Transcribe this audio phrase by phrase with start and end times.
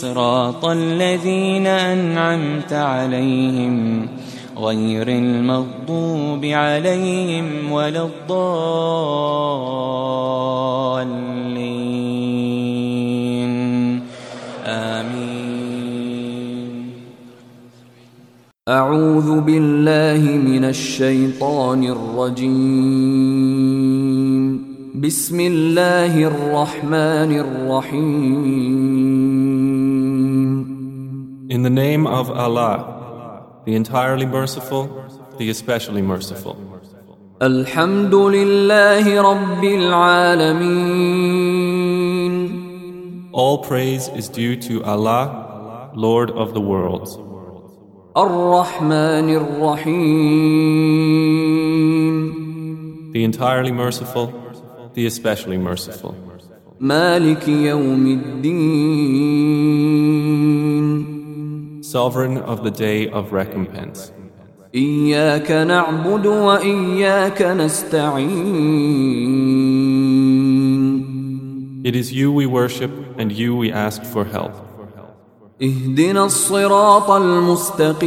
[0.00, 4.06] صراط الذين أنعمت عليهم
[4.58, 8.54] غير المغضوب عليهم ولا الضالين.
[14.66, 15.34] آمين.
[18.68, 23.14] أعوذ بالله من الشيطان الرجيم.
[24.94, 29.33] بسم الله الرحمن الرحيم.
[31.49, 32.77] In the name of Allah,
[33.65, 34.83] the entirely merciful,
[35.37, 36.55] the especially merciful.
[37.41, 40.99] الحمد لله رب العالمين
[43.31, 47.17] All praise is due to Allah, Lord of the worlds,
[48.17, 50.59] الرحمن الرحيم
[53.13, 54.33] the entirely merciful,
[54.93, 56.15] the especially merciful.
[56.79, 59.39] مالك يوم الدين
[61.93, 64.11] Sovereign of the day of recompense.
[64.75, 68.29] إياك نعبد وإياك نستعين
[71.83, 74.51] It is you we worship and you we ask for help.
[75.61, 77.99] اهدنا الصراط المستقيم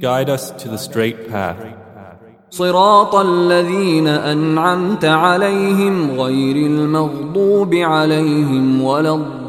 [0.00, 1.56] Guide us to the straight path,
[2.50, 9.45] صراط الذين أنعمت عليهم غير المغضوب عليهم ولا الضالين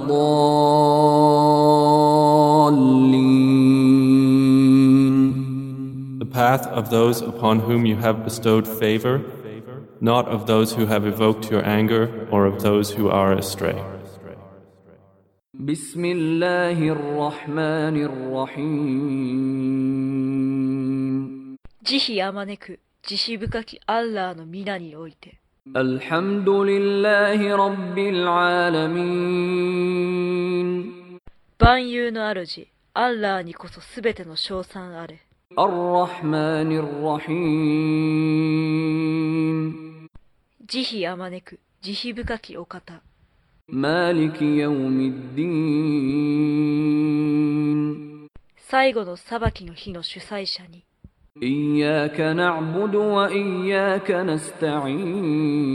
[6.19, 9.21] the path of those upon whom you have bestowed favor,
[10.01, 13.81] not of those who have evoked your anger or of those who are astray.
[15.53, 19.83] بسم الله الرحمن الرحيم
[21.83, 25.39] 慈悲あまねく慈悲深きアッラーの皆において
[25.75, 29.33] الحمد لله رب العالمين
[31.59, 35.21] 万有の主アッラーにこそすべての称賛あれ
[35.57, 37.69] الرحمن الرحيم
[40.67, 43.01] 慈悲あまねく慈悲深きお方
[43.69, 46.53] مالك يوم الدين
[48.57, 50.83] 最後の裁きの日の主催者に
[51.43, 55.73] إياك نعبد وإياك نستعين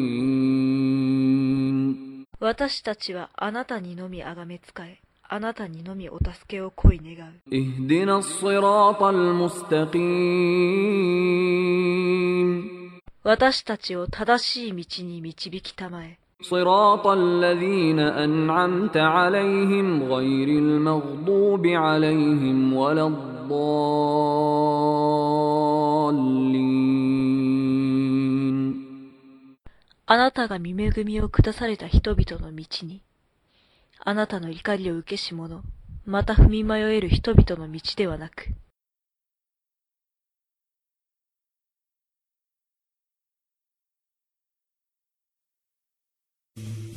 [2.41, 9.89] 私たちはあなたにのみあがめつかえあなたにのみお助けを恋願う اهدنا الصراط المستقيم
[13.25, 23.03] 私たちを正しい道に導きたまえ صراط الذين أنعمت عليهم غير المغضوب عليهم ولا
[26.13, 27.09] الضالين
[30.07, 33.03] あなたが見恵みを下された人々の道に
[34.01, 35.63] あなたの怒りを受けし者
[36.07, 38.55] また踏み迷える人々の道ではなく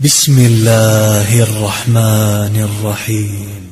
[0.02, 3.72] بسم الله الرحمن الرحيم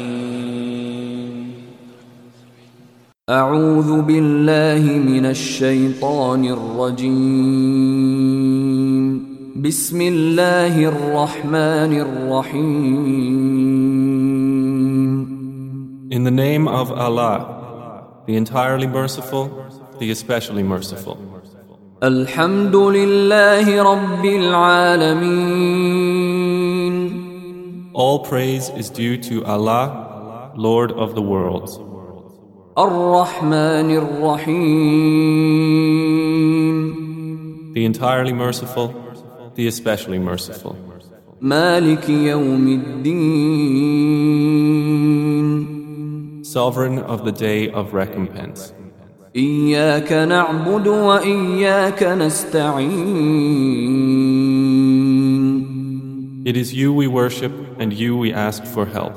[3.30, 7.76] أعوذ بالله من الشيطان الرجيم.
[9.56, 13.36] بسم الله الرحمن الرحيم.
[16.12, 17.55] In the name of Allah,
[18.27, 19.45] the entirely merciful,
[19.99, 21.19] the especially merciful.
[22.03, 25.71] الحمد لله رب العالمين
[27.93, 31.79] All praise is due to Allah, Lord of the worlds,
[32.79, 35.31] الرحمن الرحيم
[37.75, 38.95] the entirely merciful,
[39.55, 40.77] the especially merciful,
[41.41, 44.21] مالك يوم الدين
[46.55, 48.73] sovereign of the day of recompense.
[49.37, 52.91] إياك نعبد وإياك نستعين
[56.45, 59.13] It is you we worship and you we ask for help.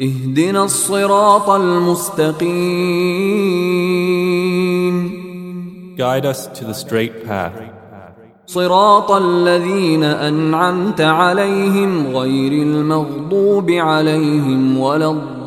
[0.00, 2.38] اهدنا الصراط المستقيم
[5.96, 7.52] Guide us to the straight path,
[8.46, 15.41] صراط الذين أنعمت عليهم غير المغضوب عليهم ولا الضالين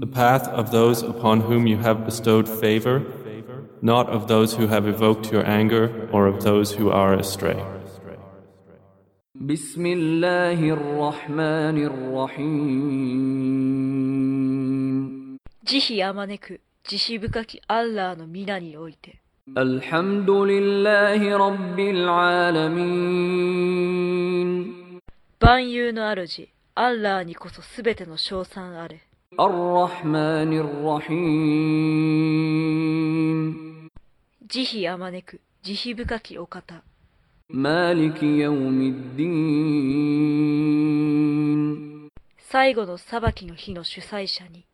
[0.00, 3.02] the path of those upon whom you have bestowed favor,
[3.82, 7.62] not of those who have evoked your anger or of those who are astray.
[9.34, 13.64] بسم الله الرحمن الرحيم
[15.64, 19.20] 慈悲あまねく、慈悲深きアッラーの皆において。
[19.56, 23.14] الحمد لله رب العالمين
[25.40, 29.02] 万有の主、アッラーにこそすべての称賛あれ。
[29.38, 31.50] الرحمن الرحيم
[34.48, 36.82] 慈悲あまねく、慈悲深きお方。
[37.50, 40.34] مالك يوم الدين
[42.38, 44.64] 最後の裁きの日の主催者に。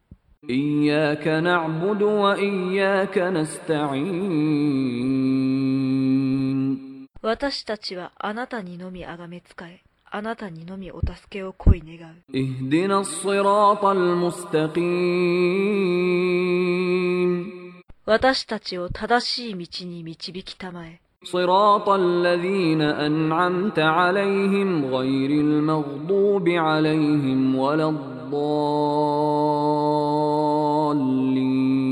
[0.51, 4.81] إياك نعبد وإياك نستعين
[7.23, 12.15] 私たちはあなたにのみあがめつかえ、あなたにのみお助けを恋願う。
[12.35, 14.81] اهدنا الصراط المستقيم
[18.07, 21.01] 私たちを正しい道に導きたまえ。
[21.23, 27.89] صراط الذين أنعمت عليهم غير المغضوب عليهم ولا
[30.95, 31.91] الضالين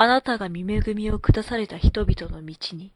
[0.00, 2.92] あなたが見恵みを下された人々の道に。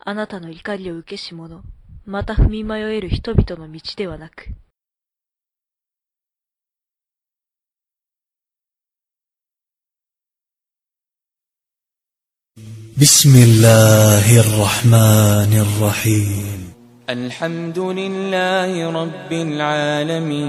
[0.00, 1.62] あなたの怒りを受けし者、
[2.06, 4.54] また踏み迷える人々の道ではなく。
[12.98, 16.58] بسم الله الرحمن الرحيم
[17.10, 20.48] الحمد لله رب العالمين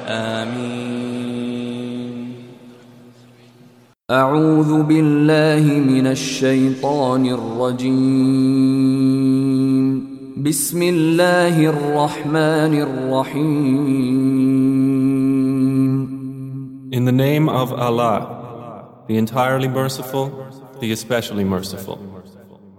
[0.08, 0.76] آمين.
[4.10, 8.56] أعوذ بالله من الشيطان الرجيم.
[10.36, 14.16] بسم الله الرحمن الرحيم.
[16.92, 18.35] In the name of Allah,
[19.07, 20.25] the entirely merciful,
[20.79, 21.99] the especially merciful.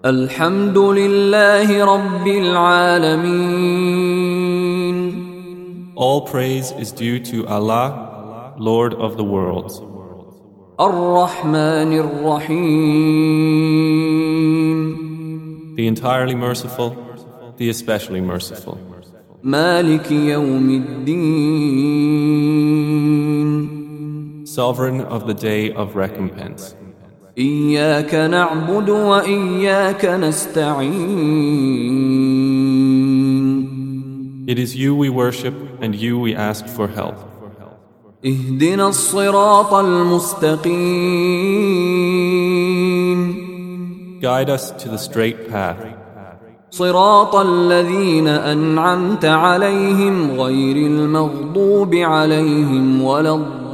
[0.04, 3.72] الحمد لله رب العالمين
[5.94, 9.80] All praise is due to Allah, Lord of the worlds,
[10.80, 13.32] الرحمن الرحيم
[15.76, 16.96] the entirely merciful,
[17.56, 18.78] the especially merciful,
[19.42, 22.42] مالك يوم الدين
[24.56, 26.74] sovereign of the day of recompense.
[27.38, 30.92] إياك نعبد وإياك نستعين
[34.48, 37.14] It is you we worship and you we ask for help.
[38.26, 40.62] اهدنا الصراط المستقيم
[44.20, 45.76] Guide us to the straight path,
[46.70, 53.65] صراط الذين أنعمت عليهم غير المغضوب عليهم ولا الضالين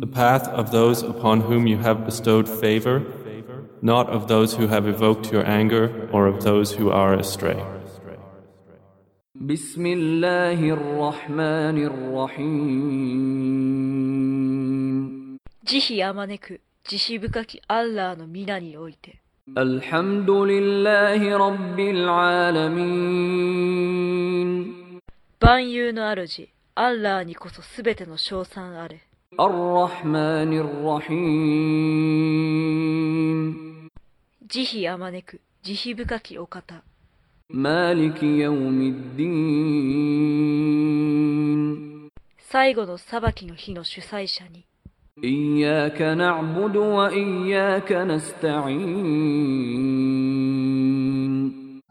[0.00, 3.02] the path of those upon whom you have bestowed favor,
[3.82, 7.62] not of those who have evoked your anger or of those who are astray.
[9.34, 13.64] بسم الله الرحمن الرحيم
[15.64, 19.20] 慈悲あまねく、慈悲深きアッラーの皆において。
[19.58, 23.14] الحمد لله رب العالمين
[25.40, 29.02] 万有の主、アッラーにこそすべての称賛あれ。
[29.38, 31.50] الرحمن الرحيم
[34.48, 36.82] 慈悲あまねく、慈悲深きお方。
[37.50, 40.34] مالك يوم الدين
[42.38, 44.64] 最後の裁きの日の主催者に、
[45.24, 49.54] إياك نعبد وإياك نستعين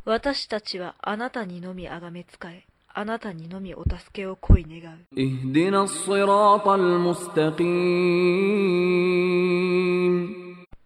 [0.06, 4.98] 私たちはあなたにのみあがめつかえ、あなたにのみお助けを恋願う。
[5.18, 7.64] اهدنا الصراط المستقيم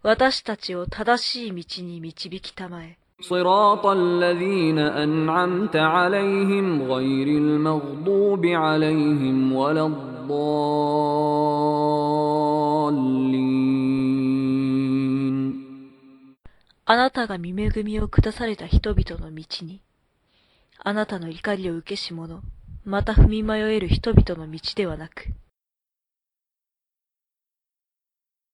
[0.03, 2.97] 私たちを正しい道に導きたまえ。
[3.21, 9.87] صراط الذين أنعمت عليهم غير المغضوب عليهم ولا
[10.21, 11.57] الضالين
[16.89, 19.81] あなたが見恵みを下された人々の道に、
[20.79, 22.41] あなたの怒りを受けし者、
[22.85, 25.33] また踏み迷える人々の道ではなく、